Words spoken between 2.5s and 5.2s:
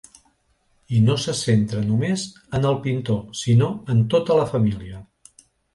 en el pintor sinó en tota la família.